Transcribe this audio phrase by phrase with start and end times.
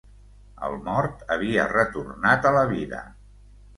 [0.67, 3.03] El mort havia retornat a la vida.